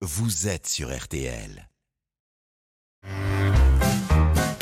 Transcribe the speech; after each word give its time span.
vous 0.00 0.46
êtes 0.46 0.68
sur 0.68 0.96
RTL. 0.96 1.67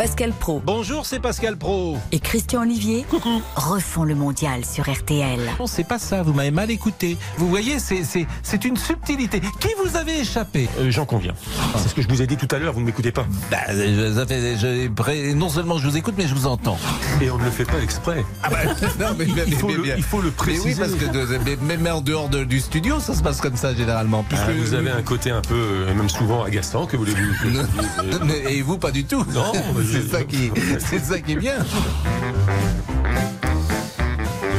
Pascal 0.07 0.33
Pro 0.39 0.63
Bonjour, 0.65 1.05
c'est 1.05 1.19
Pascal 1.19 1.57
Pro. 1.57 1.97
et 2.13 2.21
Christian 2.21 2.63
Olivier 2.63 3.05
Coucou. 3.11 3.43
refont 3.57 4.05
le 4.05 4.15
mondial 4.15 4.65
sur 4.65 4.89
RTL. 4.89 5.41
Non, 5.59 5.67
c'est 5.67 5.83
pas 5.83 5.99
ça, 5.99 6.23
vous 6.23 6.33
m'avez 6.33 6.53
mal 6.53 6.71
écouté. 6.71 7.17
Vous 7.39 7.49
voyez, 7.49 7.81
c'est- 7.81 8.05
c'est 8.05 8.25
c'est 8.45 8.65
une 8.65 8.77
subtilité. 8.77 9.41
Qui 9.59 9.71
vous 9.85 9.97
avez 9.97 10.21
échappé 10.21 10.69
Euh, 10.79 10.93
J'en 10.93 11.07
conviens. 11.07 11.35
C'est 11.77 11.89
ce 11.89 11.95
que 11.97 12.03
je 12.03 12.07
vous 12.09 12.23
ai 12.23 12.29
dit 12.29 12.37
tout 12.37 12.47
à 12.55 12.61
l'heure, 12.61 12.73
vous 12.73 12.81
ne 12.83 12.87
m'écoutez 12.87 13.11
pas. 13.11 13.27
Bah, 13.51 13.57
je- 13.71 14.15
ça 14.15 14.25
fait- 14.27 14.57
je- 14.57 15.33
Non 15.35 15.49
seulement 15.49 15.77
je 15.79 15.89
vous 15.89 15.97
écoute, 15.97 16.15
mais 16.17 16.29
je 16.29 16.35
vous 16.37 16.47
entends. 16.47 16.79
Et 17.21 17.29
on 17.29 17.39
ne 17.39 17.45
le 17.45 17.51
fait 17.51 17.65
pas 17.65 17.81
exprès. 17.83 18.25
non, 19.01 19.07
mais, 19.19 19.27
Il 19.49 19.57
faut, 19.57 19.67
le, 19.71 19.89
il 19.97 20.05
faut 20.05 20.21
le 20.21 20.29
Mais 20.29 20.35
préciser. 20.37 20.69
oui, 20.69 20.75
parce 20.79 20.93
que 20.95 21.07
de- 21.07 21.39
mais- 21.45 21.59
mais- 21.63 21.77
mais 21.79 21.91
en 21.91 22.01
dehors 22.01 22.29
de- 22.29 22.45
du 22.45 22.61
studio, 22.61 23.01
ça 23.01 23.13
se 23.17 23.25
passe 23.25 23.41
comme 23.41 23.57
ça 23.57 23.75
généralement. 23.75 24.25
Ah, 24.25 24.29
puisque- 24.29 24.57
vous 24.69 24.75
avez 24.75 24.91
un 24.93 25.03
côté 25.03 25.33
un 25.33 25.41
peu, 25.43 25.55
euh, 25.57 25.95
même 25.95 26.09
souvent 26.09 26.45
agaçant, 26.45 26.87
que 26.87 26.97
voulez-vous 26.97 28.47
Et 28.49 28.63
vous, 28.63 28.79
pas 28.79 28.93
du 28.93 29.05
tout. 29.05 29.25
Non, 29.35 29.51
c'est 29.97 30.09
ça 30.09 30.25
qui, 30.25 30.51
c'est 30.79 30.99
ça 30.99 31.21
qui 31.21 31.33
est 31.33 31.37
bien. 31.37 31.57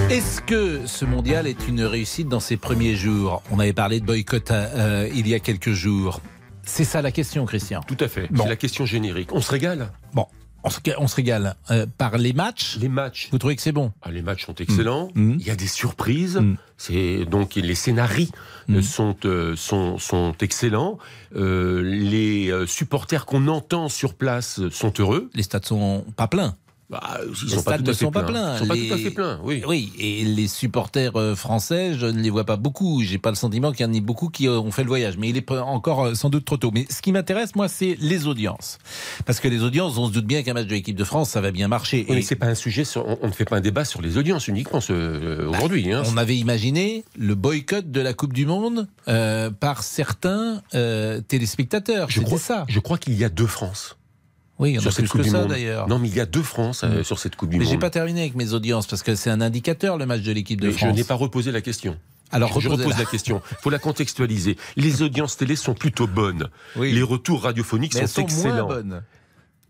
Est-ce 0.09 0.41
que 0.41 0.81
ce 0.85 1.05
mondial 1.05 1.47
est 1.47 1.67
une 1.67 1.83
réussite 1.83 2.27
dans 2.27 2.39
ses 2.39 2.57
premiers 2.57 2.95
jours? 2.95 3.43
On 3.51 3.59
avait 3.59 3.73
parlé 3.73 3.99
de 3.99 4.05
boycott 4.05 4.51
euh, 4.51 5.09
il 5.13 5.27
y 5.27 5.35
a 5.35 5.39
quelques 5.39 5.73
jours. 5.73 6.21
C'est 6.63 6.85
ça 6.85 7.01
la 7.01 7.11
question, 7.11 7.45
Christian. 7.45 7.81
Tout 7.87 7.97
à 7.99 8.07
fait. 8.07 8.27
Bon. 8.31 8.43
C'est 8.43 8.49
la 8.49 8.55
question 8.55 8.85
générique. 8.85 9.29
On 9.31 9.41
se 9.41 9.51
régale? 9.51 9.91
Bon, 10.13 10.25
on 10.63 10.69
se, 10.69 10.79
on 10.97 11.07
se 11.07 11.15
régale 11.15 11.55
Euh, 11.71 11.85
par 11.97 12.17
les 12.17 12.33
matchs. 12.33 12.77
Les 12.79 12.89
matchs. 12.89 13.29
Vous 13.31 13.37
trouvez 13.37 13.55
que 13.55 13.61
c'est 13.61 13.71
bon? 13.71 13.91
Ah, 14.01 14.11
les 14.11 14.21
matchs 14.21 14.45
sont 14.45 14.55
excellents. 14.55 15.09
Mm. 15.15 15.37
Il 15.39 15.45
y 15.47 15.49
a 15.51 15.55
des 15.55 15.67
surprises. 15.67 16.37
Mm. 16.37 16.55
C'est 16.77 17.25
donc 17.25 17.55
les 17.55 17.75
scénarii 17.75 18.31
Mm. 18.67 18.75
euh, 18.75 18.81
sont, 18.81 19.15
euh, 19.25 19.55
sont 19.55 19.97
sont 19.97 20.33
excellents. 20.41 20.97
Euh, 21.35 21.81
les 21.83 22.51
supporters 22.67 23.25
qu'on 23.25 23.47
entend 23.47 23.87
sur 23.89 24.13
place 24.13 24.59
sont 24.69 24.93
heureux. 24.99 25.29
Les 25.33 25.43
stades 25.43 25.65
sont 25.65 26.03
pas 26.15 26.27
pleins. 26.27 26.55
Bah, 26.89 27.19
ils 27.25 27.49
Les 27.49 27.55
sont 27.55 27.63
pas 27.63 27.73
stades 27.73 27.87
ne 27.87 27.91
sont 27.91 28.11
pas 28.11 28.23
pleins. 28.23 28.55
Ils 28.55 28.59
sont 28.59 28.67
pas 28.67 28.75
Les- 28.75 28.87
tout 28.87 28.93
à 28.93 28.97
fait 28.97 29.11
pleins. 29.11 29.39
Oui. 29.43 29.61
Oui, 29.67 29.91
et 29.99 30.23
les 30.23 30.47
supporters 30.47 31.17
euh, 31.17 31.35
français, 31.35 31.95
je 31.97 32.05
ne 32.05 32.21
les 32.21 32.29
vois 32.29 32.45
pas 32.45 32.55
beaucoup. 32.55 33.01
J'ai 33.03 33.17
pas 33.17 33.29
le 33.29 33.35
sentiment 33.35 33.73
qu'il 33.73 33.85
y 33.85 33.89
en 33.89 33.93
ait 33.93 33.99
beaucoup 33.99 34.29
qui 34.29 34.47
ont 34.47 34.71
fait 34.71 34.83
le 34.83 34.87
voyage, 34.87 35.17
mais 35.17 35.27
il 35.27 35.35
est 35.35 35.41
pas- 35.41 35.63
encore 35.63 36.05
euh, 36.05 36.13
sans 36.13 36.29
doute 36.29 36.45
trop 36.45 36.55
tôt. 36.55 36.71
Mais 36.73 36.85
ce 36.89 37.01
qui 37.01 37.11
m'intéresse, 37.11 37.55
moi, 37.55 37.67
c'est 37.67 37.97
les 37.99 38.25
audiences, 38.25 38.77
parce 39.25 39.41
que 39.41 39.49
les 39.49 39.63
audiences, 39.63 39.97
on 39.97 40.07
se 40.07 40.13
doute 40.13 40.25
bien 40.25 40.43
qu'un 40.43 40.53
match 40.53 40.67
de 40.67 40.71
l'équipe 40.75 40.95
de 40.95 41.03
France, 41.03 41.29
ça 41.31 41.41
va 41.41 41.51
bien 41.51 41.67
marcher. 41.67 42.05
Oui, 42.07 42.15
mais 42.15 42.19
Et 42.19 42.21
c'est 42.21 42.35
pas 42.37 42.47
un 42.47 42.55
sujet. 42.55 42.85
sur- 42.85 43.05
on, 43.21 43.27
ne 43.27 43.33
fait 43.33 43.43
pas 43.43 43.57
un 43.57 43.61
débat 43.61 43.83
sur 43.83 44.01
les 44.01 44.17
audiences 44.17 44.47
uniquement 44.47 44.79
ce- 44.79 44.93
euh, 44.93 45.49
aujourd'hui. 45.49 45.91
hein. 45.91 46.03
on 46.05 46.15
avait 46.15 46.37
imaginé 46.37 47.03
le 47.17 47.35
boycott 47.35 47.91
de 47.91 47.99
la 47.99 48.13
Coupe 48.13 48.31
du 48.31 48.45
Monde 48.45 48.87
euh, 49.09 49.49
par 49.51 49.83
certains 49.83 50.61
euh, 50.73 51.19
téléspectateurs. 51.19 52.09
Je 52.09 52.21
crois, 52.21 52.39
ça. 52.39 52.65
je 52.69 52.79
crois 52.79 52.97
qu'il 52.97 53.15
y 53.15 53.25
a 53.25 53.29
deux 53.29 53.45
France 53.47 53.97
Oui, 54.59 54.71
il 54.71 54.75
y 54.75 54.79
en 54.79 54.81
a 54.81 54.91
plus 54.91 55.07
Coupe 55.07 55.21
que 55.21 55.29
ça 55.29 55.45
d'ailleurs. 55.45 55.87
Non, 55.87 55.99
mais 55.99 56.07
il 56.07 56.15
y 56.15 56.19
a 56.19 56.25
deux 56.25 56.41
France 56.41 56.81
euh, 56.83 57.03
sur 57.03 57.19
cette 57.19 57.35
Coupe 57.35 57.49
du 57.51 57.57
Mais 57.59 57.65
j'ai 57.65 57.71
Monde. 57.73 57.81
pas 57.81 57.89
terminé 57.91 58.21
avec 58.21 58.35
mes 58.35 58.53
audiences 58.53 58.87
parce 58.87 59.03
que 59.03 59.13
c'est 59.15 59.29
un 59.29 59.39
indicateur 59.41 59.97
le 59.97 60.05
match 60.07 60.21
de 60.21 60.31
l'équipe 60.31 60.59
de 60.59 60.67
Mais 60.67 60.73
je 60.73 60.77
France. 60.79 60.95
n'ai 60.95 61.03
pas 61.03 61.13
reposé 61.13 61.51
la 61.51 61.61
question. 61.61 61.95
Alors 62.31 62.59
je 62.59 62.67
repose 62.67 62.97
la 62.97 63.05
question. 63.05 63.41
Il 63.51 63.57
faut 63.61 63.69
la 63.69 63.79
contextualiser. 63.79 64.57
Les 64.75 65.01
audiences 65.03 65.37
télé 65.37 65.55
sont 65.55 65.73
plutôt 65.75 66.07
bonnes. 66.07 66.49
Oui. 66.75 66.91
Les 66.91 67.03
retours 67.03 67.43
radiophoniques 67.43 67.93
Mais 67.93 68.01
elles 68.01 68.07
sont, 68.07 68.21
sont 68.21 68.27
excellents. 68.27 68.65
moins 68.67 68.75
bonnes. 68.75 69.03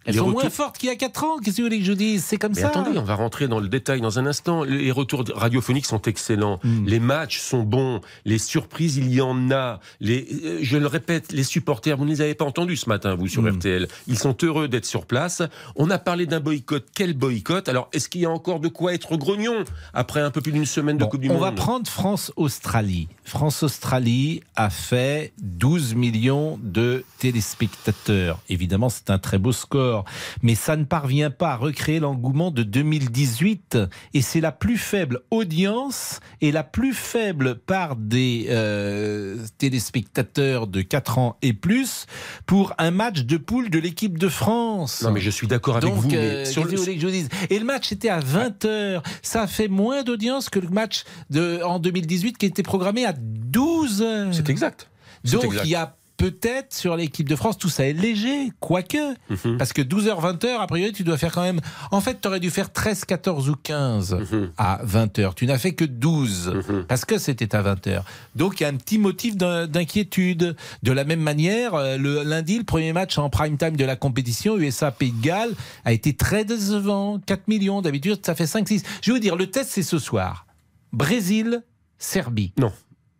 Elles 0.07 0.13
Les 0.13 0.19
sont 0.19 0.25
retours- 0.27 0.41
moins 0.41 0.49
fortes 0.49 0.77
qu'il 0.77 0.87
y 0.87 0.91
a 0.91 0.95
4 0.95 1.23
ans. 1.25 1.37
Qu'est-ce 1.37 1.57
que 1.57 1.61
vous 1.61 1.67
voulez 1.67 1.79
que 1.79 1.85
je 1.85 1.91
vous 1.91 1.97
dise? 1.97 2.23
C'est 2.23 2.37
comme 2.37 2.53
Mais 2.55 2.61
ça. 2.61 2.69
attendez, 2.69 2.97
on 2.97 3.03
va 3.03 3.13
rentrer 3.15 3.47
dans 3.47 3.59
le 3.59 3.67
détail 3.67 3.99
dans 4.01 4.17
un 4.19 4.25
instant. 4.25 4.63
Les 4.63 4.89
retours 4.91 5.23
radiophoniques 5.35 5.85
sont 5.85 6.01
excellents. 6.03 6.59
Mm. 6.63 6.85
Les 6.87 6.99
matchs 6.99 7.39
sont 7.39 7.61
bons. 7.63 7.99
Les 8.25 8.37
surprises, 8.39 8.95
il 8.97 9.13
y 9.13 9.19
en 9.21 9.51
a. 9.51 9.79
Les, 9.99 10.25
euh, 10.45 10.59
je 10.61 10.77
le 10.77 10.87
répète, 10.87 11.31
les 11.33 11.43
supporters, 11.43 11.97
vous 11.97 12.05
ne 12.05 12.09
les 12.09 12.21
avez 12.21 12.33
pas 12.35 12.45
entendus 12.45 12.77
ce 12.77 12.87
matin, 12.89 13.15
vous, 13.15 13.27
sur 13.27 13.41
Mm. 13.43 13.57
RTL. 13.57 13.87
Ils 14.07 14.17
sont 14.17 14.35
heureux 14.43 14.67
d'être 14.67 14.85
sur 14.85 15.05
place. 15.05 15.41
On 15.75 15.89
a 15.89 15.97
parlé 15.97 16.25
d'un 16.25 16.39
boycott. 16.39 16.85
Quel 16.95 17.13
boycott? 17.13 17.67
Alors, 17.67 17.89
est-ce 17.91 18.07
qu'il 18.07 18.21
y 18.21 18.25
a 18.25 18.29
encore 18.31 18.61
de 18.61 18.69
quoi 18.69 18.93
être 18.93 19.17
grognon 19.17 19.65
après 19.93 20.21
un 20.21 20.31
peu 20.31 20.39
plus 20.41 20.53
d'une 20.53 20.65
semaine 20.65 20.97
de 20.97 21.03
Bon, 21.03 21.09
Coupe 21.09 21.21
du 21.21 21.29
on 21.29 21.33
Monde? 21.33 21.41
va 21.41 21.51
prendre 21.51 21.85
France-Australie. 21.87 23.09
France-Australie 23.25 24.41
a 24.55 24.69
fait 24.69 25.33
12 25.41 25.95
millions 25.95 26.59
de 26.63 27.03
téléspectateurs. 27.19 28.39
Évidemment, 28.49 28.89
c'est 28.89 29.09
un 29.09 29.17
très 29.19 29.37
beau 29.37 29.51
score, 29.51 29.96
mais 30.41 30.55
ça 30.55 30.75
ne 30.75 30.83
parvient 30.83 31.29
pas 31.31 31.51
à 31.51 31.55
recréer 31.55 31.99
l'engouement 31.99 32.51
de 32.51 32.63
2018. 32.63 33.77
Et 34.13 34.21
c'est 34.21 34.41
la 34.41 34.51
plus 34.51 34.77
faible 34.77 35.21
audience 35.31 36.19
et 36.41 36.51
la 36.51 36.63
plus 36.63 36.93
faible 36.93 37.55
part 37.55 37.95
des 37.95 38.47
euh, 38.49 39.37
téléspectateurs 39.57 40.67
de 40.67 40.81
4 40.81 41.17
ans 41.17 41.37
et 41.41 41.53
plus 41.53 42.05
pour 42.45 42.73
un 42.77 42.91
match 42.91 43.21
de 43.21 43.37
poule 43.37 43.69
de 43.69 43.79
l'équipe 43.79 44.17
de 44.17 44.29
France. 44.29 45.01
Non, 45.03 45.11
mais 45.11 45.19
je 45.21 45.29
suis 45.29 45.47
d'accord 45.47 45.77
avec 45.77 45.89
Donc, 45.89 45.99
vous. 46.03 46.09
euh, 46.13 46.39
mais 46.43 46.45
sur 46.45 46.67
qu'est-ce 46.67 46.85
que 46.85 46.89
le- 46.91 46.95
que 46.95 47.01
je 47.01 47.05
vous 47.05 47.11
dise 47.11 47.29
Et 47.49 47.59
le 47.59 47.65
match 47.65 47.91
était 47.91 48.09
à 48.09 48.19
20h. 48.19 49.03
Ça 49.21 49.43
a 49.43 49.47
fait 49.47 49.67
moins 49.67 50.03
d'audience 50.03 50.49
que 50.49 50.59
le 50.59 50.69
match 50.69 51.03
de, 51.29 51.61
en 51.63 51.79
2018 51.79 52.37
qui 52.37 52.45
était 52.45 52.63
programmé 52.63 53.05
à 53.05 53.13
12h. 53.13 54.33
C'est 54.33 54.49
exact. 54.49 54.89
Donc 55.23 55.53
il 55.63 55.69
y 55.69 55.75
a 55.75 55.96
peut-être 56.17 56.73
sur 56.73 56.95
l'équipe 56.95 57.29
de 57.29 57.35
France, 57.35 57.57
tout 57.57 57.69
ça 57.69 57.85
est 57.87 57.93
léger, 57.93 58.51
quoique. 58.59 58.97
Mhm. 59.29 59.57
Parce 59.57 59.71
que 59.71 59.81
12h, 59.81 60.19
20h, 60.19 60.59
a 60.59 60.67
priori, 60.67 60.91
tu 60.91 61.03
dois 61.03 61.17
faire 61.17 61.31
quand 61.31 61.43
même. 61.43 61.61
En 61.91 62.01
fait, 62.01 62.19
tu 62.21 62.27
aurais 62.27 62.39
dû 62.39 62.49
faire 62.49 62.71
13, 62.73 63.05
14 63.05 63.49
ou 63.49 63.55
15 63.55 64.13
Mhm. 64.15 64.51
à 64.57 64.81
20h. 64.83 65.35
Tu 65.35 65.45
n'as 65.45 65.57
fait 65.57 65.73
que 65.73 65.85
12 65.85 66.47
Mhm. 66.67 66.85
parce 66.87 67.05
que 67.05 67.17
c'était 67.17 67.55
à 67.55 67.61
20h. 67.61 68.03
Donc 68.35 68.59
il 68.59 68.63
y 68.63 68.65
a 68.65 68.69
un 68.69 68.75
petit 68.75 68.97
motif 68.97 69.37
d'in- 69.37 69.67
d'inquiétude. 69.67 70.55
De 70.83 70.91
la 70.91 71.03
même 71.03 71.21
manière, 71.21 71.75
euh, 71.75 71.97
le 71.97 72.23
lundi, 72.23 72.57
le 72.57 72.63
premier 72.63 72.93
match 72.93 73.17
en 73.17 73.29
prime 73.29 73.57
time 73.57 73.75
de 73.77 73.85
la 73.85 73.95
compétition, 73.95 74.57
USA 74.57 74.91
Pays 74.91 75.11
de 75.11 75.21
Galles, 75.21 75.53
a 75.85 75.93
été 75.93 76.13
très 76.15 76.43
décevant. 76.45 77.19
4 77.25 77.47
millions, 77.47 77.81
d'habitude 77.81 78.19
ça 78.25 78.33
fait 78.35 78.47
5-6. 78.47 78.83
Je 79.01 79.11
vais 79.11 79.17
vous 79.17 79.21
dire, 79.21 79.35
le 79.35 79.47
test 79.51 79.69
c'est 79.71 79.83
ce 79.83 79.99
soir. 79.99 80.45
Brésil, 80.93 81.63
Serbie. 81.99 82.53
Non. 82.57 82.71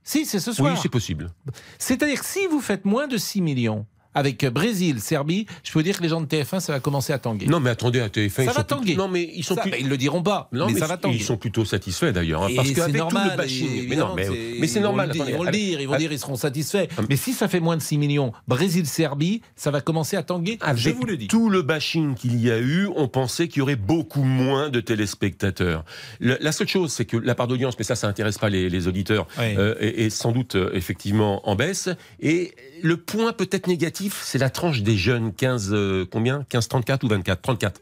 Si, 0.09 0.25
c'est 0.25 0.39
ce 0.39 0.51
Oui, 0.51 0.55
soir. 0.55 0.79
c'est 0.81 0.87
possible. 0.87 1.29
C'est-à-dire 1.77 2.19
que 2.21 2.25
si 2.25 2.47
vous 2.47 2.61
faites 2.61 2.85
moins 2.85 3.07
de 3.07 3.17
6 3.17 3.41
millions 3.41 3.85
avec 4.17 4.45
Brésil, 4.47 4.99
Serbie, 4.99 5.45
je 5.63 5.71
peux 5.71 5.79
vous 5.79 5.83
dire 5.83 5.97
que 5.97 6.03
les 6.03 6.09
gens 6.09 6.21
de 6.21 6.25
TF1, 6.25 6.59
ça 6.59 6.73
va 6.73 6.79
commencer 6.79 7.13
à 7.13 7.19
tanguer. 7.19 7.45
Non, 7.47 7.59
mais 7.59 7.69
attendez, 7.69 7.99
à 7.99 8.07
TF1, 8.09 8.29
Ça 8.29 8.43
ils 8.43 8.45
va 8.47 8.53
sont 8.53 8.63
tanguer. 8.63 8.95
Non, 8.95 9.07
mais 9.07 9.29
ils 9.35 9.43
sont 9.43 9.55
Ça, 9.55 9.61
plus- 9.61 9.71
bah, 9.71 9.77
ils 9.79 9.87
le 9.89 9.97
diront 9.97 10.23
pas, 10.23 10.49
Non, 10.51 10.67
mais, 10.67 10.73
mais, 10.73 10.79
ça 10.79 10.87
va 10.87 10.97
tanguer. 10.97 11.17
ils 11.17 11.23
sont 11.23 11.37
plutôt 11.37 11.65
satisfaits 11.65 12.11
d'ailleurs, 12.11 12.43
hein, 12.43 12.49
parce 12.55 12.71
qu'avec 12.71 13.01
tout 13.07 13.15
le 13.17 13.37
bashing, 13.37 13.87
mais 13.89 13.95
non, 13.95 14.13
mais, 14.15 14.25
c'est- 14.25 14.33
ils 14.33 14.73
vont 14.75 14.81
normal. 14.81 15.11
attendez, 15.11 15.31
Ils 15.31 15.35
vont 15.37 15.43
le 15.43 15.49
avec- 15.49 15.61
dire, 15.61 15.81
ils 15.81 15.87
vont 15.87 15.97
dire, 15.97 16.11
ils 16.11 16.19
seront 16.19 16.35
satisfaits. 16.35 16.87
Hum. 16.97 17.05
Mais 17.09 17.15
si 17.15 17.33
ça 17.33 17.47
fait 17.47 17.59
moins 17.59 17.77
de 17.77 17.81
6 17.81 17.97
millions, 17.97 18.31
Brésil-Serbie, 18.47 19.41
ça 19.55 19.71
va 19.71 19.81
commencer 19.81 20.17
à 20.17 20.23
tanguer. 20.23 20.57
Avec 20.61 20.81
je 20.81 20.89
vous 20.89 21.05
le 21.05 21.17
dis. 21.17 21.27
tout 21.27 21.49
le 21.49 21.61
bashing 21.61 22.15
qu'il 22.15 22.39
y 22.41 22.51
a 22.51 22.59
eu, 22.59 22.87
on 22.95 23.07
pensait 23.07 23.47
qu'il 23.47 23.59
y 23.59 23.61
aurait 23.61 23.75
beaucoup 23.75 24.23
moins 24.23 24.69
de 24.69 24.79
téléspectateurs. 24.79 25.85
Le- 26.19 26.37
la 26.41 26.51
seule 26.51 26.67
chose, 26.67 26.91
c'est 26.91 27.05
que 27.05 27.17
la 27.17 27.35
part 27.35 27.47
d'audience, 27.47 27.75
mais 27.77 27.83
ça, 27.83 27.95
ça 27.95 28.07
intéresse 28.07 28.37
pas 28.37 28.49
les, 28.49 28.69
les 28.69 28.87
auditeurs, 28.87 29.27
euh, 29.39 29.75
est, 29.79 30.05
est 30.05 30.09
sans 30.09 30.31
doute 30.31 30.55
euh, 30.55 30.69
effectivement 30.73 31.47
en 31.49 31.55
baisse. 31.55 31.89
Et 32.19 32.53
le 32.83 32.97
point 32.97 33.33
peut-être 33.33 33.67
négatif, 33.67 34.06
c'est 34.21 34.37
la 34.37 34.49
tranche 34.49 34.81
des 34.81 34.95
jeunes, 34.97 35.33
15 35.33 35.69
euh, 35.73 36.05
combien? 36.11 36.45
15 36.49 36.67
34 36.67 37.03
ou 37.03 37.07
24 37.07 37.41
34 37.41 37.81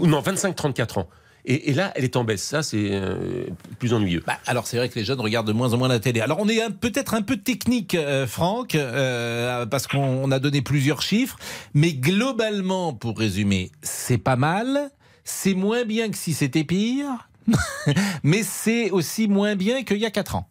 Ou 0.00 0.06
non, 0.06 0.20
25 0.20 0.54
34 0.54 0.98
ans. 0.98 1.08
Et, 1.48 1.70
et 1.70 1.74
là, 1.74 1.92
elle 1.94 2.02
est 2.02 2.16
en 2.16 2.24
baisse. 2.24 2.42
Ça, 2.42 2.62
c'est 2.64 2.88
euh, 2.90 3.46
plus 3.78 3.92
ennuyeux. 3.94 4.22
Bah, 4.26 4.38
alors 4.46 4.66
c'est 4.66 4.76
vrai 4.78 4.88
que 4.88 4.96
les 4.98 5.04
jeunes 5.04 5.20
regardent 5.20 5.46
de 5.46 5.52
moins 5.52 5.72
en 5.74 5.76
moins 5.78 5.86
la 5.88 6.00
télé. 6.00 6.20
Alors 6.20 6.38
on 6.40 6.48
est 6.48 6.60
un- 6.60 6.72
peut-être 6.72 7.14
un 7.14 7.22
peu 7.22 7.36
technique, 7.36 7.94
euh, 7.94 8.26
Franck, 8.26 8.74
euh, 8.74 9.64
parce 9.66 9.86
qu'on 9.86 9.98
on 10.24 10.30
a 10.32 10.40
donné 10.40 10.60
plusieurs 10.62 11.02
chiffres, 11.02 11.38
mais 11.72 11.92
globalement, 11.92 12.92
pour 12.94 13.16
résumer, 13.18 13.70
c'est 13.82 14.18
pas 14.18 14.34
mal. 14.36 14.90
C'est 15.22 15.54
moins 15.54 15.84
bien 15.84 16.08
que 16.10 16.16
si 16.16 16.34
c'était 16.34 16.64
pire, 16.64 17.28
mais 18.24 18.42
c'est 18.42 18.90
aussi 18.90 19.28
moins 19.28 19.54
bien 19.56 19.84
qu'il 19.84 19.98
y 19.98 20.06
a 20.06 20.10
4 20.10 20.34
ans. 20.36 20.48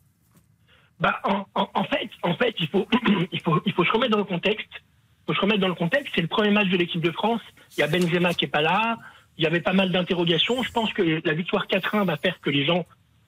Bah, 1.01 1.15
en, 1.25 1.45
en- 1.55 1.67
en 1.73 1.83
fait, 1.85 2.09
en 2.23 2.35
fait, 2.35 2.55
il 2.59 2.67
faut, 2.69 2.85
il 3.33 3.41
faut, 3.41 3.59
il 3.65 3.73
faut 3.73 3.83
se 3.83 3.91
remettre 3.91 4.11
dans 4.13 4.17
le 4.19 4.23
contexte. 4.23 4.69
Faut 5.27 5.33
se 5.33 5.41
remettre 5.41 5.59
dans 5.59 5.67
le 5.67 5.75
contexte. 5.75 6.13
C'est 6.15 6.21
le 6.21 6.27
premier 6.27 6.51
match 6.51 6.69
de 6.69 6.77
l'équipe 6.77 7.01
de 7.01 7.11
France. 7.11 7.41
Il 7.77 7.81
y 7.81 7.83
a 7.83 7.87
Benzema 7.87 8.33
qui 8.33 8.45
est 8.45 8.49
pas 8.49 8.61
là. 8.61 8.97
Il 9.37 9.43
y 9.43 9.47
avait 9.47 9.61
pas 9.61 9.73
mal 9.73 9.91
d'interrogations. 9.91 10.63
Je 10.63 10.71
pense 10.71 10.93
que 10.93 11.21
la 11.25 11.33
victoire 11.33 11.67
4-1 11.67 12.05
va 12.05 12.17
faire 12.17 12.39
que 12.39 12.49
les 12.49 12.65
gens, 12.65 12.85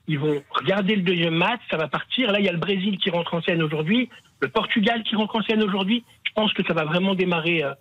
ils 0.07 0.19
vont 0.19 0.41
regarder 0.51 0.95
le 0.95 1.01
deuxième 1.01 1.35
match. 1.35 1.61
Ça 1.69 1.77
va 1.77 1.87
partir. 1.87 2.31
Là, 2.31 2.39
il 2.39 2.45
y 2.45 2.49
a 2.49 2.53
le 2.53 2.59
Brésil 2.59 2.97
qui 2.97 3.09
rentre 3.09 3.33
en 3.33 3.41
scène 3.41 3.61
aujourd'hui. 3.61 4.09
Le 4.39 4.47
Portugal 4.47 5.03
qui 5.03 5.15
rentre 5.15 5.35
en 5.35 5.43
scène 5.43 5.63
aujourd'hui. 5.63 6.03
Je 6.23 6.31
pense 6.33 6.53
que 6.53 6.63
ça 6.63 6.73
va 6.73 6.85
vraiment 6.85 7.15
démarrer 7.15 7.63
euh, 7.63 7.73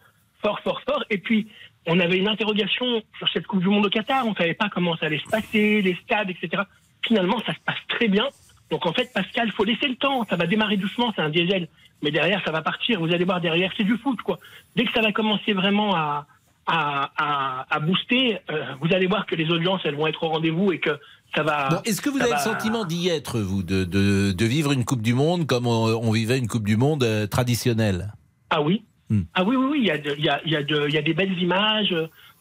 fort, 0.42 0.60
fort, 0.60 0.80
fort. 0.82 1.04
Et 1.10 1.18
puis, 1.18 1.48
on 1.86 2.00
avait 2.00 2.18
une 2.18 2.28
interrogation 2.28 3.02
sur 3.18 3.28
cette 3.28 3.46
Coupe 3.46 3.60
du 3.60 3.68
Monde 3.68 3.86
au 3.86 3.90
Qatar. 3.90 4.26
On 4.26 4.34
savait 4.34 4.54
pas 4.54 4.68
comment 4.68 4.96
ça 4.96 5.06
allait 5.06 5.18
se 5.18 5.28
passer, 5.28 5.82
les 5.82 5.94
stades, 6.02 6.30
etc. 6.30 6.62
Finalement, 7.06 7.40
ça 7.46 7.54
se 7.54 7.60
passe 7.64 7.76
très 7.88 8.08
bien. 8.08 8.26
Donc 8.70 8.84
en 8.86 8.92
fait, 8.92 9.12
Pascal, 9.12 9.50
faut 9.52 9.64
laisser 9.64 9.88
le 9.88 9.96
temps. 9.96 10.26
Ça 10.28 10.36
va 10.36 10.46
démarrer 10.46 10.76
doucement, 10.76 11.12
c'est 11.14 11.22
un 11.22 11.30
diesel. 11.30 11.68
Mais 12.02 12.10
derrière, 12.10 12.42
ça 12.44 12.50
va 12.52 12.62
partir. 12.62 13.00
Vous 13.00 13.12
allez 13.12 13.24
voir, 13.24 13.40
derrière, 13.40 13.72
c'est 13.76 13.84
du 13.84 13.96
foot, 13.96 14.20
quoi. 14.22 14.38
Dès 14.74 14.84
que 14.84 14.92
ça 14.92 15.00
va 15.00 15.12
commencer 15.12 15.52
vraiment 15.52 15.94
à, 15.94 16.26
à, 16.66 17.10
à, 17.16 17.66
à 17.74 17.80
booster, 17.80 18.38
euh, 18.50 18.64
vous 18.80 18.92
allez 18.94 19.06
voir 19.06 19.24
que 19.26 19.34
les 19.34 19.48
audiences, 19.50 19.80
elles 19.84 19.94
vont 19.94 20.06
être 20.06 20.22
au 20.24 20.28
rendez-vous 20.28 20.72
et 20.72 20.78
que 20.80 20.98
ça 21.34 21.42
va. 21.42 21.68
Bon, 21.70 21.80
Est-ce 21.84 22.02
que 22.02 22.10
vous 22.10 22.20
avez 22.20 22.32
le 22.32 22.36
sentiment 22.38 22.84
d'y 22.84 23.08
être, 23.08 23.38
vous, 23.40 23.62
de, 23.62 23.84
de, 23.84 24.32
de 24.32 24.44
vivre 24.44 24.72
une 24.72 24.84
Coupe 24.84 25.00
du 25.02 25.14
Monde 25.14 25.46
comme 25.46 25.66
on, 25.66 25.86
on 25.86 26.10
vivait 26.10 26.38
une 26.38 26.48
Coupe 26.48 26.64
du 26.66 26.76
Monde 26.76 27.02
euh, 27.04 27.26
traditionnelle? 27.26 28.12
Ah 28.50 28.60
oui. 28.62 28.84
Hmm. 29.08 29.22
Ah 29.34 29.44
oui, 29.44 29.54
oui, 29.56 29.66
oui. 29.70 29.78
Il 29.82 29.86
y 29.86 29.90
a, 29.90 29.98
de- 29.98 30.14
il 30.18 30.24
y 30.24 30.28
a, 30.28 30.40
il 30.44 30.50
y 30.52 30.56
a, 30.56 30.62
de- 30.64 30.86
il 30.88 30.94
y 30.94 30.98
a 30.98 31.02
des 31.02 31.14
belles 31.14 31.38
images. 31.40 31.94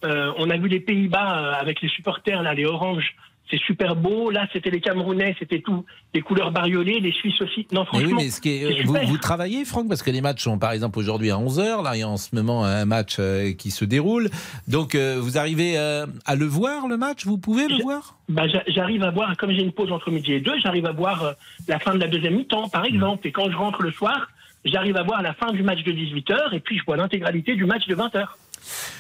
Euh, 0.04 0.34
on 0.38 0.50
a 0.50 0.58
vu 0.58 0.68
les 0.68 0.80
Pays-Bas 0.80 1.56
avec 1.60 1.82
les 1.82 1.90
supporters, 1.90 2.42
là, 2.42 2.54
les 2.54 2.66
oranges. 2.66 3.16
C'est 3.52 3.60
super 3.60 3.96
beau. 3.96 4.32
Là, 4.32 4.48
c'était 4.52 4.72
les 4.72 4.82
Camerounais, 4.82 5.36
c'était 5.38 5.60
tout. 5.62 5.86
Les 6.16 6.22
couleurs 6.22 6.52
bariolées, 6.52 7.00
les 7.00 7.12
Suisses 7.12 7.40
aussi. 7.42 7.68
Non, 7.72 7.82
Mais 7.82 7.86
franchement. 7.86 8.08
oui, 8.08 8.14
mais 8.26 8.30
ce 8.32 8.42
qui 8.42 8.50
est- 8.50 8.76
c'est 8.78 8.84
vous, 9.06 9.18
travaillez, 9.20 9.66
Franck, 9.66 9.88
parce 9.88 10.02
que 10.02 10.10
les 10.10 10.22
matchs 10.22 10.42
sont 10.44 10.58
par 10.58 10.72
exemple 10.72 10.98
aujourd'hui 10.98 11.30
à 11.30 11.38
11h. 11.38 11.84
Là, 11.84 11.92
il 11.96 12.00
y 12.00 12.04
a 12.04 12.10
en 12.10 12.18
ce 12.18 12.36
moment 12.36 12.66
un 12.66 12.86
match 12.86 13.18
euh, 13.20 13.54
qui 13.54 13.70
se 13.70 13.86
déroule. 13.86 14.30
Donc, 14.68 14.96
euh, 14.96 15.18
vous 15.22 15.38
arrivez 15.38 15.78
euh, 15.78 16.08
à 16.26 16.36
le 16.36 16.46
voir, 16.46 16.88
le 16.88 16.98
match? 16.98 17.26
Vous 17.28 17.38
pouvez 17.38 17.68
le 17.68 17.78
Je- 17.78 17.82
voir? 17.84 18.16
Bah, 18.30 18.48
j'a- 18.48 18.64
j'arrive 18.68 19.04
à 19.04 19.12
voir, 19.12 19.38
comme 19.38 19.52
j'ai 19.52 19.62
une 19.62 19.72
pause 19.72 19.92
entre 19.92 20.10
midi 20.10 20.34
et 20.34 20.40
deux, 20.40 20.58
j'arrive 20.64 20.88
à 20.88 20.92
voir 20.92 21.24
euh, 21.24 21.34
la 21.68 21.78
fin 21.78 21.94
de 21.94 22.00
la 22.00 22.08
deuxième 22.08 22.36
mi-temps, 22.38 22.70
par 22.70 22.86
exemple. 22.86 23.28
Et 23.28 23.32
quand 23.32 23.52
je 23.52 23.56
rentre 23.56 23.84
le 23.84 23.92
soir, 23.92 24.28
j'arrive 24.66 24.98
à 24.98 25.04
voir 25.04 25.22
la 25.22 25.34
fin 25.36 25.52
du 25.52 25.62
match 25.62 25.84
de 25.84 25.92
18h 25.92 26.54
et 26.54 26.60
puis 26.60 26.80
je 26.80 26.84
vois 26.84 26.98
l'intégralité 26.98 27.56
du 27.56 27.66
match 27.66 27.86
de 27.88 27.94
20h. 27.96 28.26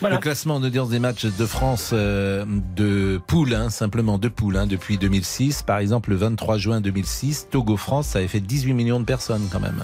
Le 0.01 0.17
classement 0.17 0.55
en 0.55 0.63
audience 0.63 0.89
des 0.89 0.99
matchs 0.99 1.25
de 1.25 1.45
France 1.45 1.91
euh, 1.93 2.45
de 2.75 3.19
poule, 3.27 3.53
hein, 3.53 3.69
simplement 3.69 4.17
de 4.17 4.27
poule, 4.27 4.57
hein, 4.57 4.67
depuis 4.67 4.97
2006. 4.97 5.63
Par 5.63 5.79
exemple, 5.79 6.11
le 6.11 6.17
23 6.17 6.57
juin 6.57 6.81
2006, 6.81 7.47
Togo-France, 7.49 8.07
ça 8.07 8.19
avait 8.19 8.27
fait 8.27 8.39
18 8.39 8.73
millions 8.73 8.99
de 8.99 9.05
personnes 9.05 9.47
quand 9.51 9.59
même. 9.59 9.83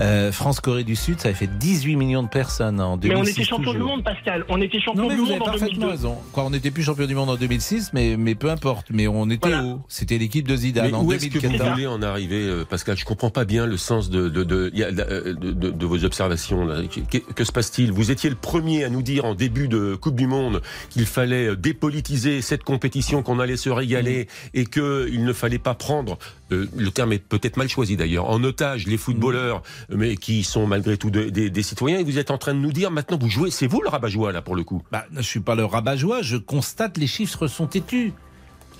Euh, 0.00 0.32
France-Corée 0.32 0.84
du 0.84 0.96
Sud, 0.96 1.20
ça 1.20 1.28
avait 1.28 1.36
fait 1.36 1.46
18 1.58 1.96
millions 1.96 2.22
de 2.22 2.28
personnes 2.28 2.80
en 2.80 2.96
2006. 2.96 3.08
Mais 3.14 3.20
on 3.20 3.24
était 3.32 3.44
champion 3.44 3.72
du 3.72 3.78
monde, 3.80 4.02
Pascal. 4.02 4.44
On 4.48 4.60
était 4.60 4.80
champion 4.80 5.02
Non 5.02 5.08
mais 5.08 5.14
du 5.14 5.20
vous 5.20 5.26
avez 5.26 5.38
monde 5.38 5.42
en 5.48 5.50
parfaitement 5.52 5.68
2002. 5.86 5.88
raison. 5.90 6.16
Quoi, 6.32 6.44
on 6.44 6.50
n'était 6.50 6.70
plus 6.70 6.82
champion 6.82 7.06
du 7.06 7.14
monde 7.14 7.28
en 7.30 7.36
2006, 7.36 7.90
mais, 7.92 8.16
mais 8.16 8.34
peu 8.34 8.50
importe. 8.50 8.86
Mais 8.90 9.06
on 9.08 9.28
était 9.28 9.48
Voilà. 9.50 9.64
haut. 9.64 9.80
C'était 9.88 10.16
l'équipe 10.18 10.48
de 10.48 10.56
Zidane 10.56 10.86
Mais 10.90 10.96
en 10.96 11.04
où 11.04 11.12
est-ce 11.12 11.26
que 11.26 11.34
vous 11.34 11.40
2014. 11.40 11.72
voulez 11.72 11.86
en 11.86 12.02
arriver, 12.02 12.42
euh, 12.42 12.64
Pascal? 12.64 12.96
Je 12.96 13.04
comprends 13.04 13.30
pas 13.30 13.44
bien 13.44 13.66
le 13.66 13.76
sens 13.76 14.08
de, 14.10 14.20
euh, 14.20 14.30
de, 14.30 15.34
de- 15.34 15.70
de 15.70 15.86
vos 15.86 16.02
observations. 16.04 16.64
Là. 16.64 16.80
Que, 17.10 17.18
que 17.18 17.44
se 17.44 17.52
passe-t-il? 17.52 17.92
Vous 17.92 18.10
étiez 18.10 18.30
le 18.30 18.36
premier 18.36 18.84
à 18.84 18.88
nous 18.88 19.02
dire 19.02 19.24
en 19.26 19.34
début 19.34 19.68
de 19.68 19.96
Coupe 19.96 20.16
du 20.16 20.26
Monde 20.26 20.62
qu'il 20.88 21.04
fallait 21.06 21.54
dépolitiser 21.56 22.40
cette 22.40 22.64
compétition, 22.64 23.22
qu'on 23.22 23.38
allait 23.38 23.56
se 23.58 23.68
régaler 23.70 24.28
et 24.54 24.64
qu'il 24.64 25.24
ne 25.24 25.32
fallait 25.32 25.58
pas 25.58 25.74
prendre, 25.74 26.18
euh, 26.52 26.66
le 26.76 26.90
terme 26.90 27.12
est 27.12 27.18
peut-être 27.18 27.56
mal 27.56 27.68
choisi 27.68 27.96
d'ailleurs, 27.96 28.28
en 28.30 28.42
otage 28.44 28.86
les 28.86 28.96
footballeurs, 28.96 29.62
mais 29.94 30.16
qui 30.16 30.42
sont 30.44 30.66
malgré 30.66 30.96
tout 30.96 31.10
de- 31.10 31.28
des, 31.30 31.50
des 31.50 31.62
citoyens. 31.62 31.98
Et 31.98 32.04
vous 32.04 32.18
êtes 32.18 32.30
en 32.30 32.38
train 32.38 32.54
de 32.54 32.58
nous 32.60 32.72
dire 32.72 32.90
maintenant, 32.90 33.18
vous 33.20 33.28
jouez, 33.28 33.50
c'est 33.50 33.66
vous 33.66 33.82
le 33.82 33.88
rabat-joie 33.88 34.32
là 34.32 34.42
pour 34.42 34.56
le 34.56 34.64
coup. 34.64 34.82
Bah, 34.92 35.04
je 35.14 35.22
suis 35.22 35.40
pas 35.40 35.54
le 35.54 35.64
rabat-joie, 35.64 36.22
je 36.22 36.36
constate 36.36 36.96
les 36.98 37.06
chiffres 37.06 37.46
sont 37.46 37.66
têtus. 37.66 38.12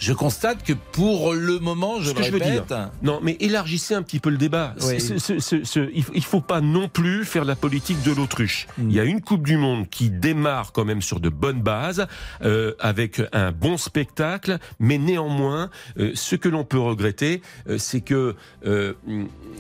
Je 0.01 0.13
constate 0.15 0.65
que 0.65 0.73
pour 0.73 1.35
le 1.35 1.59
moment, 1.59 2.01
je 2.01 2.07
Ce 2.07 2.15
le 2.15 2.17
que 2.19 2.23
je 2.25 2.31
veux 2.33 2.39
répète, 2.39 2.73
Non, 3.03 3.21
mais 3.23 3.37
élargissez 3.39 3.95
un 3.95 4.03
petit 4.03 4.19
peu 4.19 4.31
le 4.31 4.39
débat. 4.39 4.75
Oui. 4.83 4.99
Ce- 4.99 5.19
ce- 5.19 5.39
ce- 5.39 5.63
ce- 5.63 5.91
il 5.95 6.03
faut- 6.03 6.13
il 6.15 6.25
faut 6.25 6.41
pas 6.41 6.63
non 6.63 6.89
plus 6.89 7.25
faire 7.27 7.45
la 7.45 7.55
politique 7.55 8.03
de 8.03 8.11
l'autruche. 8.13 8.67
Mm. 8.79 8.91
Il 8.91 8.97
y 8.97 9.01
a 9.01 9.05
une 9.05 9.21
Coupe 9.21 9.47
du 9.47 9.59
Monde 9.59 9.89
qui 9.91 10.09
démarre 10.09 10.73
quand 10.73 10.87
même 10.87 11.03
sur 11.03 11.21
de 11.21 11.29
bonnes 11.29 11.61
bases, 11.61 12.07
euh, 12.43 12.73
avec 12.81 13.21
un 13.33 13.53
bon 13.53 13.77
spectacle, 13.77 14.57
mais 14.79 14.97
néanmoins, 14.97 15.69
euh, 15.99 16.13
ce 16.15 16.35
que 16.35 16.49
l'on 16.49 16.65
peut 16.65 16.81
regretter, 16.81 17.43
euh, 17.69 17.77
c'est 17.79 18.01
que 18.01 18.35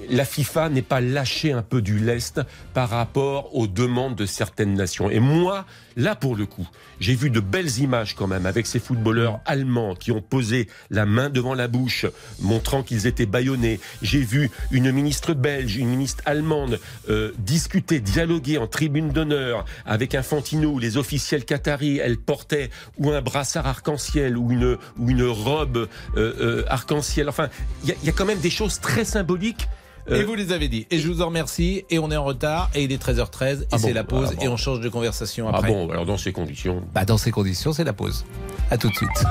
la 0.08 0.25
FIFA 0.25 0.70
n'ait 0.70 0.81
pas 0.82 1.00
lâché 1.02 1.52
un 1.52 1.62
peu 1.62 1.82
du 1.82 1.98
lest 1.98 2.40
par 2.72 2.88
rapport 2.88 3.54
aux 3.54 3.66
demandes 3.66 4.16
de 4.16 4.25
certaines 4.26 4.72
nations. 4.75 5.10
Et 5.10 5.20
moi, 5.20 5.66
là 5.96 6.14
pour 6.14 6.34
le 6.34 6.46
coup, 6.46 6.66
j'ai 6.98 7.14
vu 7.14 7.28
de 7.31 7.40
belles 7.40 7.78
images 7.78 8.14
quand 8.14 8.26
même 8.26 8.46
avec 8.46 8.66
ces 8.66 8.78
footballeurs 8.81 9.40
allemands 9.44 9.94
qui 9.94 10.12
ont 10.12 10.22
posé 10.31 10.69
la 10.88 11.05
main 11.05 11.29
devant 11.29 11.53
la 11.55 11.69
bouche, 11.69 12.06
montrant 12.41 12.82
qu'ils 12.82 13.06
étaient 13.06 13.27
bâillonnés. 13.27 13.81
J'ai 14.00 14.21
vu 14.21 14.50
une 14.71 14.91
ministre 14.93 15.35
belge, 15.35 15.77
une 15.77 15.88
ministre 15.88 16.23
allemande 16.25 16.81
euh, 17.11 17.32
discuter, 17.38 18.00
dialoguer 18.00 18.56
en 18.59 18.67
tribune 18.67 19.11
d'honneur 19.11 19.65
avec 19.85 20.15
Infantino, 20.15 20.79
les 20.79 20.97
officiels 20.97 21.44
qataris. 21.44 21.99
Elle 21.99 22.17
portait 22.17 22.71
ou 22.99 23.11
un 23.11 23.21
brassard 23.21 23.67
arc-en-ciel 23.67 24.38
ou 24.38 24.50
une 24.53 24.79
ou 24.99 25.11
une 25.11 25.25
robe 25.25 25.88
euh, 26.17 26.32
euh, 26.41 26.65
arc-en-ciel. 26.69 27.29
Enfin, 27.29 27.49
il 27.82 27.91
y, 27.91 27.93
a- 27.93 27.97
il 28.03 28.06
y 28.06 28.09
a 28.09 28.12
quand 28.12 28.25
même 28.25 28.41
des 28.41 28.50
choses 28.50 28.81
très 28.81 29.05
symboliques. 29.05 29.67
Et 30.09 30.25
vous 30.25 30.35
les 30.35 30.50
avez 30.50 30.67
dit. 30.69 30.87
Et 30.91 30.99
je 30.99 31.06
vous 31.06 31.23
en 31.23 31.27
remercie. 31.27 31.85
Et 31.88 31.99
on 32.00 32.11
est 32.11 32.17
en 32.17 32.25
retard. 32.25 32.69
Et 32.75 32.82
il 32.82 32.91
est 32.91 33.00
13h13. 33.00 33.62
Et 33.62 33.67
Ah 33.71 33.79
c'est 33.79 33.88
bon 33.88 33.94
la 33.94 34.03
pause. 34.05 34.29
Ah 34.32 34.35
bon. 34.37 34.43
Et 34.43 34.49
on 34.49 34.56
change 34.56 34.81
de 34.81 34.88
conversation 34.88 35.49
ah 35.49 35.59
après. 35.59 35.69
bon, 35.69 35.88
alors 35.91 36.05
dans 36.06 36.17
ces 36.17 36.32
conditions. 36.32 36.82
Bah, 36.93 37.05
dans 37.05 37.19
ces 37.19 37.31
conditions, 37.31 37.73
c'est 37.73 37.85
la 37.85 37.93
pause. 37.93 38.25
À 38.71 38.79
tout 38.79 38.88
de 38.88 38.94
suite. 38.94 39.25